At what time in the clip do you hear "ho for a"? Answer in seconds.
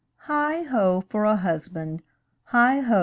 0.63-1.35